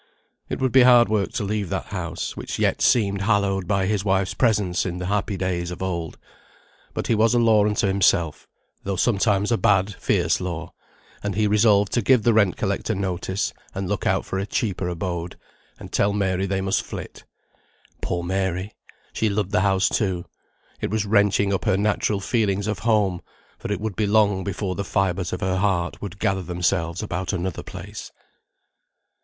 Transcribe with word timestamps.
It 0.49 0.59
would 0.59 0.71
be 0.71 0.81
hard 0.81 1.09
work 1.09 1.31
to 1.33 1.43
leave 1.43 1.69
that 1.69 1.85
house, 1.93 2.35
which 2.35 2.57
yet 2.57 2.81
seemed 2.81 3.21
hallowed 3.21 3.67
by 3.67 3.85
his 3.85 4.03
wife's 4.03 4.33
presence 4.33 4.83
in 4.83 4.97
the 4.97 5.05
happy 5.05 5.37
days 5.37 5.69
of 5.69 5.83
old. 5.83 6.17
But 6.95 7.05
he 7.05 7.13
was 7.13 7.35
a 7.35 7.37
law 7.39 7.67
unto 7.67 7.85
himself, 7.85 8.47
though 8.83 8.95
sometimes 8.95 9.51
a 9.51 9.59
bad, 9.59 9.93
fierce 9.93 10.41
law; 10.41 10.73
and 11.21 11.35
he 11.35 11.45
resolved 11.45 11.91
to 11.93 12.01
give 12.01 12.23
the 12.23 12.33
rent 12.33 12.57
collector 12.57 12.95
notice, 12.95 13.53
and 13.75 13.87
look 13.87 14.07
out 14.07 14.25
for 14.25 14.39
a 14.39 14.47
cheaper 14.47 14.89
abode, 14.89 15.37
and 15.77 15.91
tell 15.91 16.13
Mary 16.13 16.47
they 16.47 16.61
must 16.61 16.81
flit. 16.81 17.23
Poor 18.01 18.23
Mary! 18.23 18.73
she 19.13 19.29
loved 19.29 19.51
the 19.51 19.61
house, 19.61 19.87
too. 19.87 20.25
It 20.79 20.89
was 20.89 21.05
wrenching 21.05 21.53
up 21.53 21.65
her 21.65 21.77
natural 21.77 22.19
feelings 22.21 22.65
of 22.65 22.79
home, 22.79 23.21
for 23.59 23.71
it 23.71 23.79
would 23.79 23.95
be 23.95 24.07
long 24.07 24.43
before 24.43 24.73
the 24.73 24.83
fibres 24.83 25.31
of 25.31 25.41
her 25.41 25.57
heart 25.57 26.01
would 26.01 26.17
gather 26.17 26.41
themselves 26.41 27.03
about 27.03 27.33
another 27.33 27.61
place. 27.61 28.11